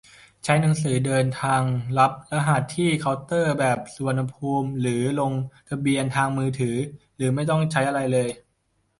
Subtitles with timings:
[0.43, 1.61] ใช้หนังสือเดินทาง
[1.97, 5.31] รับรหัสที่เคาน์เตอร์แบบสุวรรณภูมิ หรือลง
[5.69, 6.77] ทะเบียนทางมือถือ
[7.15, 8.29] หรือไม่ต้องใช้อะไรเลย